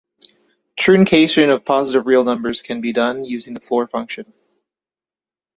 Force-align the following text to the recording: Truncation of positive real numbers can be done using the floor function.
Truncation 0.79 1.53
of 1.53 1.63
positive 1.63 2.07
real 2.07 2.23
numbers 2.23 2.63
can 2.63 2.81
be 2.81 2.91
done 2.91 3.23
using 3.23 3.53
the 3.53 3.59
floor 3.59 3.85
function. 3.87 4.33